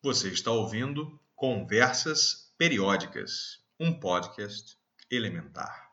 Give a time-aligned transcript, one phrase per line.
[0.00, 4.78] Você está ouvindo Conversas Periódicas, um podcast
[5.10, 5.90] elementar.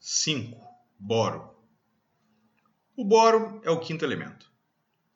[0.00, 0.66] Cinco.
[0.98, 1.54] Boro.
[2.96, 4.50] O boro é o quinto elemento.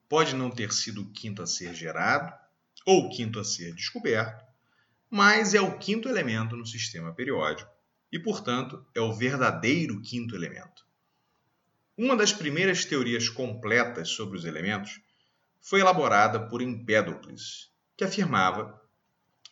[0.07, 2.46] Pode não ter sido o quinto a ser gerado,
[2.87, 4.45] ou quinto a ser descoberto,
[5.11, 7.71] mas é o quinto elemento no sistema periódico
[8.13, 10.87] e, portanto, é o verdadeiro quinto elemento.
[11.99, 15.01] Uma das primeiras teorias completas sobre os elementos
[15.61, 18.81] foi elaborada por Empédocles, que afirmava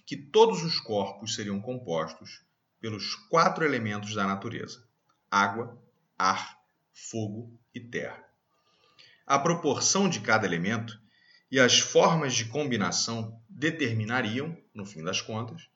[0.07, 2.45] que todos os corpos seriam compostos
[2.81, 4.87] pelos quatro elementos da natureza:
[5.31, 5.77] água,
[6.17, 6.61] ar,
[6.93, 8.23] fogo e terra.
[9.27, 11.01] A proporção de cada elemento
[11.55, 15.69] e as formas de combinação determinariam, no fim das contas,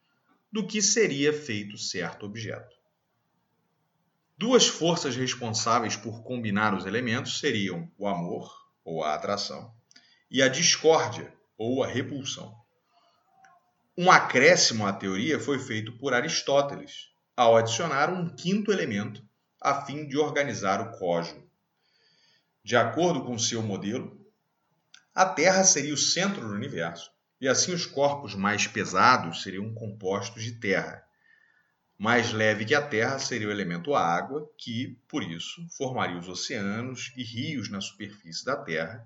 [0.51, 2.75] do que seria feito certo objeto.
[4.37, 8.53] Duas forças responsáveis por combinar os elementos seriam o amor,
[8.85, 9.73] ou a atração,
[10.29, 12.53] e a discórdia, ou a repulsão.
[13.97, 19.25] Um acréscimo à teoria foi feito por Aristóteles, ao adicionar um quinto elemento
[19.61, 21.45] a fim de organizar o cosmos.
[22.65, 24.18] De acordo com seu modelo,
[25.19, 30.45] a Terra seria o centro do universo, e assim os corpos mais pesados seriam compostos
[30.45, 31.03] de terra.
[31.99, 37.13] Mais leve que a Terra seria o elemento água, que, por isso, formaria os oceanos
[37.17, 39.05] e rios na superfície da Terra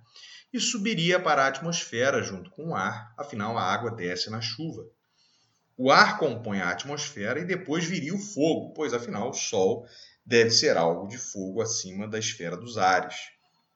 [0.52, 4.84] e subiria para a atmosfera junto com o ar, afinal a água desce na chuva.
[5.78, 9.86] O ar compõe a atmosfera e depois viria o fogo, pois afinal o Sol
[10.26, 13.16] deve ser algo de fogo acima da esfera dos ares.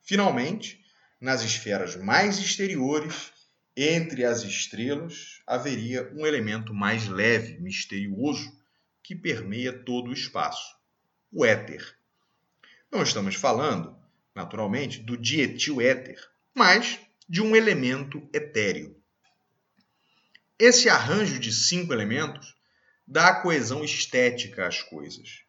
[0.02, 0.84] Finalmente,
[1.20, 3.32] nas esferas mais exteriores,
[3.76, 8.50] entre as estrelas, haveria um elemento mais leve, misterioso,
[9.02, 10.74] que permeia todo o espaço:
[11.32, 11.96] o éter.
[12.90, 13.96] Não estamos falando,
[14.34, 16.18] naturalmente, do dietil éter,
[16.54, 16.98] mas
[17.28, 18.96] de um elemento etéreo.
[20.58, 22.56] Esse arranjo de cinco elementos
[23.06, 25.42] dá coesão estética às coisas.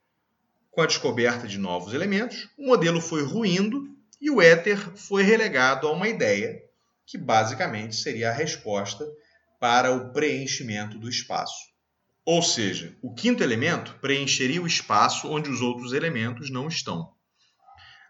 [0.69, 5.88] Com a descoberta de novos elementos, o modelo foi ruindo e o éter foi relegado
[5.88, 6.62] a uma ideia
[7.06, 9.06] que basicamente seria a resposta
[9.60, 11.68] para o preenchimento do espaço.
[12.26, 17.14] Ou seja, o quinto elemento preencheria o espaço onde os outros elementos não estão.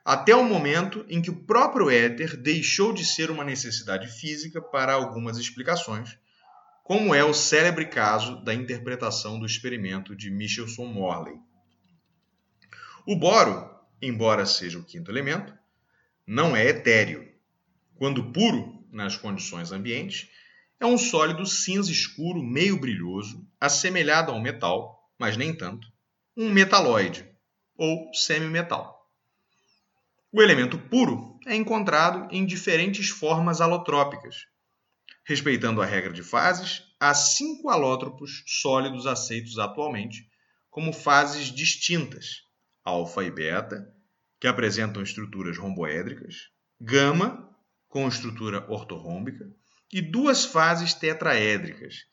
[0.04, 4.94] Até o momento em que o próprio éter deixou de ser uma necessidade física para
[4.94, 6.18] algumas explicações,
[6.84, 11.36] como é o célebre caso da interpretação do experimento de Michelson-Morley.
[13.06, 13.70] O boro,
[14.02, 15.57] embora seja o quinto elemento,
[16.28, 17.26] não é etéreo.
[17.96, 20.30] Quando puro, nas condições ambientes,
[20.80, 25.88] é um sólido cinza escuro meio brilhoso, assemelhado a um metal, mas nem tanto,
[26.36, 27.26] um metalóide
[27.76, 28.98] ou semimetal.
[30.32, 34.36] O elemento puro é encontrado em diferentes formas alotrópicas.
[35.26, 40.30] Respeitando a regra de fases, há cinco alótropos sólidos aceitos atualmente
[40.70, 42.44] como fases distintas,
[42.84, 43.92] alfa e beta,
[44.40, 46.50] que apresentam estruturas romboédricas,
[46.80, 47.50] gama,
[47.90, 49.50] com estrutura ortorrômbica,
[49.92, 52.06] e duas fases tetraédricas,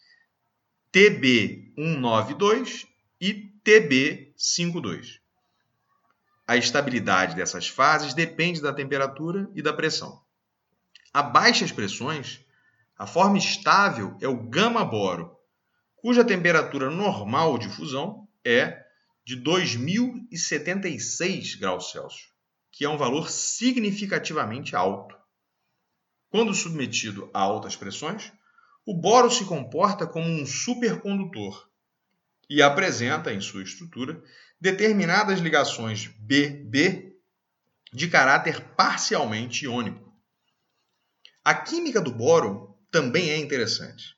[0.92, 2.86] TB192
[3.20, 5.18] e TB52.
[6.46, 10.22] A estabilidade dessas fases depende da temperatura e da pressão.
[11.12, 12.40] A baixas pressões,
[12.96, 15.36] a forma estável é o gama-boro,
[15.96, 18.83] cuja temperatura normal de fusão é
[19.24, 22.30] de 2.076 graus Celsius,
[22.70, 25.16] que é um valor significativamente alto.
[26.28, 28.32] Quando submetido a altas pressões,
[28.84, 31.70] o boro se comporta como um supercondutor
[32.50, 34.22] e apresenta em sua estrutura
[34.60, 37.16] determinadas ligações BB
[37.92, 40.12] de caráter parcialmente iônico.
[41.42, 44.14] A química do boro também é interessante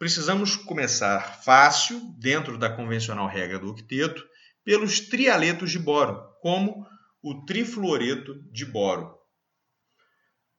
[0.00, 4.26] precisamos começar fácil, dentro da convencional regra do octeto,
[4.64, 6.86] pelos trialetos de boro, como
[7.22, 9.14] o trifluoreto de boro.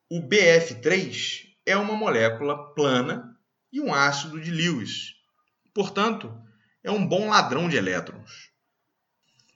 [0.08, 3.36] O BF3 é uma molécula plana
[3.74, 5.16] e um ácido de Lewis.
[5.74, 6.32] Portanto,
[6.84, 8.52] é um bom ladrão de elétrons.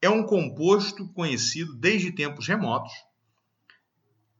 [0.00, 2.92] é um composto conhecido desde tempos remotos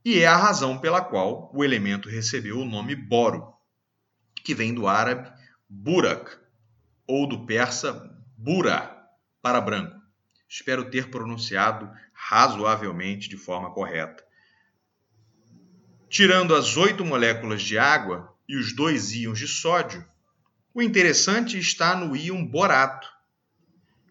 [0.03, 3.53] e é a razão pela qual o elemento recebeu o nome boro,
[4.43, 5.31] que vem do árabe
[5.69, 6.39] burak
[7.07, 8.97] ou do persa bura,
[9.43, 10.01] para branco.
[10.49, 14.25] Espero ter pronunciado razoavelmente de forma correta.
[16.11, 20.05] Tirando as oito moléculas de água e os dois íons de sódio,
[20.75, 23.09] o interessante está no íon borato,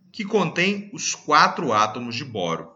[0.09, 2.73] que contém os quatro átomos de boro.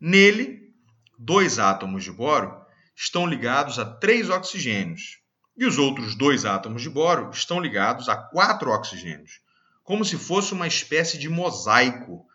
[0.00, 0.72] Nele,
[1.18, 2.64] dois átomos de boro
[2.96, 5.18] estão ligados a três oxigênios
[5.54, 9.42] e os outros dois átomos de boro estão ligados a quatro oxigênios,
[9.84, 12.26] como se fosse uma espécie de mosaico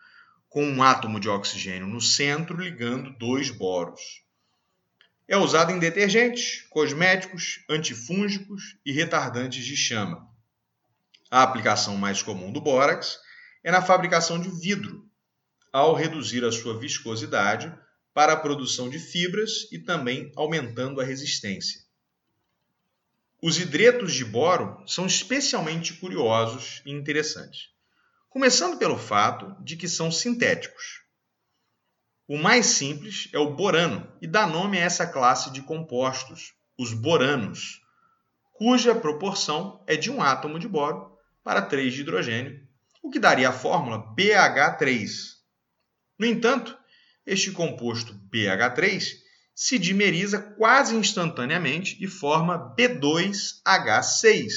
[0.48, 4.27] com um átomo de oxigênio no centro ligando dois boros.
[5.28, 10.26] É usado em detergentes, cosméticos, antifúngicos e retardantes de chama.
[11.30, 13.18] A aplicação mais comum do bórax
[13.62, 15.06] é na fabricação de vidro,
[15.70, 17.70] ao reduzir a sua viscosidade
[18.14, 21.82] para a produção de fibras e também aumentando a resistência.
[23.40, 27.68] Os hidretos de boro são especialmente curiosos e interessantes,
[28.30, 31.02] começando pelo fato de que são sintéticos.
[32.28, 36.92] O mais simples é o borano e dá nome a essa classe de compostos, os
[36.92, 37.80] boranos,
[38.52, 42.68] cuja proporção é de um átomo de boro para 3 de hidrogênio
[43.02, 45.08] o que daria a fórmula BH3.
[46.18, 46.76] No entanto,
[47.24, 49.14] este composto BH3
[49.54, 54.50] se dimeriza quase instantaneamente e forma B2H6.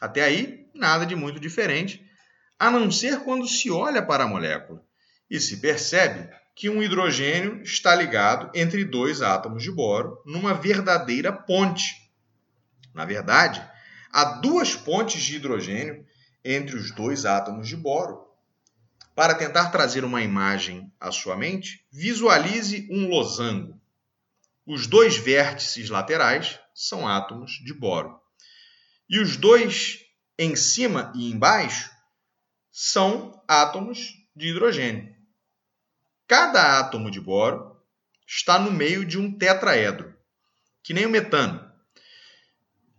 [0.00, 2.08] Até aí, nada de muito diferente,
[2.56, 4.84] a não ser quando se olha para a molécula
[5.28, 11.32] e se percebe que um hidrogênio está ligado entre dois átomos de boro numa verdadeira
[11.32, 12.12] ponte.
[12.92, 13.66] Na verdade,
[14.12, 16.04] há duas pontes de hidrogênio
[16.44, 18.28] entre os dois átomos de boro.
[19.14, 23.80] Para tentar trazer uma imagem à sua mente, visualize um losango.
[24.66, 28.20] Os dois vértices laterais são átomos de boro.
[29.08, 30.00] E os dois
[30.38, 31.90] em cima e embaixo
[32.70, 35.19] são átomos de hidrogênio.
[36.30, 37.76] Cada átomo de boro
[38.24, 40.14] está no meio de um tetraedro,
[40.80, 41.68] que nem o metano.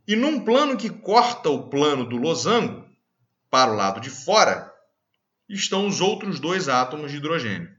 [0.06, 2.86] E num plano que corta o plano do losango,
[3.50, 4.69] para o lado de fora
[5.48, 7.74] estão os outros dois átomos de hidrogênio.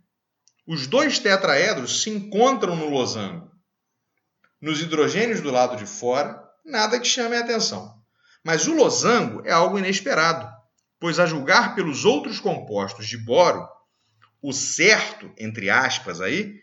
[0.67, 3.53] Os dois tetraedros se encontram no losango.
[4.59, 7.95] Nos hidrogênios do lado de fora, nada que chame a atenção.
[8.43, 10.51] Mas o losango é algo inesperado,
[10.99, 13.69] pois a julgar pelos outros compostos de boro,
[14.43, 16.61] o certo, entre aspas aí,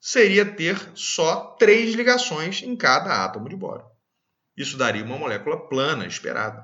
[0.00, 3.84] seria ter só três ligações em cada átomo de boro.
[4.56, 6.62] Isso daria uma molécula plana esperada.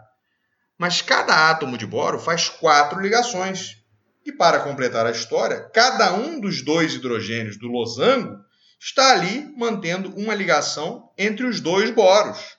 [0.76, 3.76] Mas cada átomo de boro faz quatro ligações.
[4.24, 8.36] E para completar a história, cada um dos dois hidrogênios do losango
[8.80, 12.56] está ali mantendo uma ligação entre os dois boros.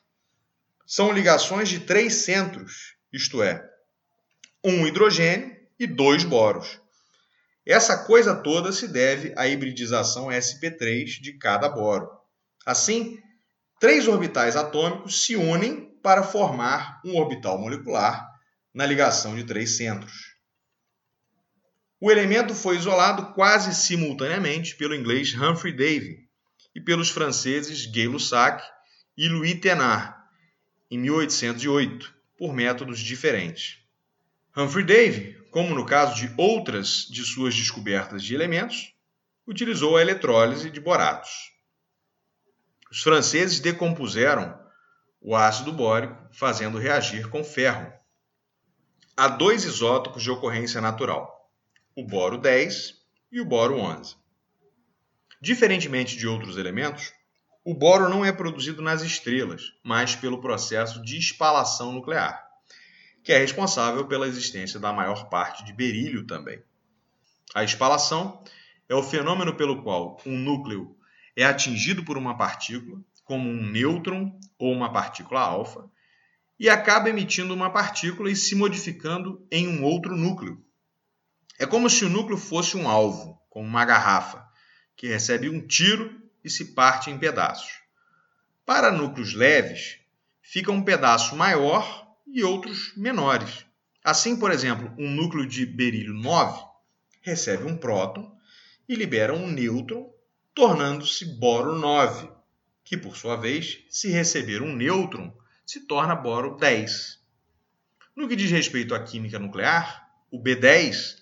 [0.85, 3.69] São ligações de três centros, isto é,
[4.63, 6.79] um hidrogênio e dois boros.
[7.67, 12.09] Essa coisa toda se deve à hibridização sp3 de cada boro.
[12.65, 13.19] Assim,
[13.77, 18.25] três orbitais atômicos se unem para formar um orbital molecular
[18.73, 20.37] na ligação de três centros.
[21.99, 26.25] O elemento foi isolado quase simultaneamente pelo inglês Humphrey Davy
[26.73, 28.63] e pelos franceses Gay-Lussac
[29.17, 30.15] e Louis Thénard
[30.89, 33.79] em 1808, por métodos diferentes.
[34.55, 38.93] Humphrey Davy, como no caso de outras de suas descobertas de elementos,
[39.47, 41.51] utilizou a eletrólise de boratos.
[42.91, 44.55] Os franceses decompuseram
[45.19, 47.91] o ácido bórico, fazendo reagir com ferro.
[49.17, 51.49] Há dois isótopos de ocorrência natural,
[51.95, 52.93] o boro 10
[53.31, 54.15] e o boro 11.
[55.41, 57.11] Diferentemente de outros elementos,
[57.65, 62.46] o boro não é produzido nas estrelas, mas pelo processo de espalação nuclear,
[63.27, 66.63] que é responsável pela existência da maior parte de berílio também.
[67.53, 68.41] A espalação
[68.87, 70.97] é o fenômeno pelo qual um núcleo
[71.35, 75.91] é atingido por uma partícula como um nêutron ou uma partícula alfa,
[76.57, 80.65] e acaba emitindo uma partícula e se modificando em um outro núcleo.
[81.59, 84.47] É como se o núcleo fosse um alvo, como uma garrafa,
[84.95, 87.81] que recebe um tiro e se parte em pedaços.
[88.65, 89.99] Para núcleos leves,
[90.41, 93.65] fica um pedaço maior e outros menores.
[94.03, 96.61] Assim, por exemplo, um núcleo de berílio 9
[97.21, 98.31] recebe um próton
[98.87, 100.09] e libera um nêutron,
[100.53, 102.29] tornando-se boro 9,
[102.83, 107.19] que por sua vez, se receber um nêutron, se torna boro 10.
[108.15, 111.17] No que diz respeito à química nuclear, o B10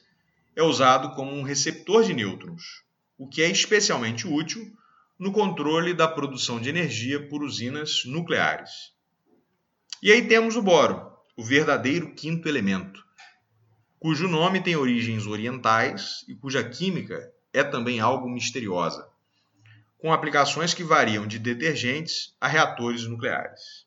[0.56, 2.84] é usado como um receptor de nêutrons,
[3.18, 4.72] o que é especialmente útil
[5.18, 8.95] no controle da produção de energia por usinas nucleares.
[10.06, 13.04] E aí temos o boro, o verdadeiro quinto elemento,
[13.98, 19.10] cujo nome tem origens orientais e cuja química é também algo misteriosa,
[19.98, 23.85] com aplicações que variam de detergentes a reatores nucleares.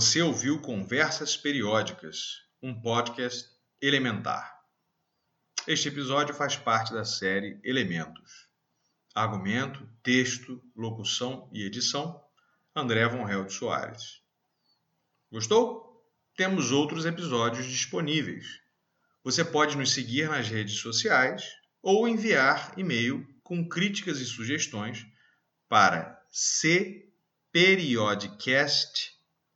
[0.00, 3.48] Você ouviu Conversas Periódicas, um podcast
[3.82, 4.56] elementar.
[5.66, 8.46] Este episódio faz parte da série Elementos.
[9.12, 12.24] Argumento, texto, locução e edição:
[12.76, 14.22] André Von Held Soares.
[15.32, 16.08] Gostou?
[16.36, 18.46] Temos outros episódios disponíveis.
[19.24, 21.44] Você pode nos seguir nas redes sociais
[21.82, 25.04] ou enviar e-mail com críticas e sugestões
[25.68, 29.17] para cperiodcast.com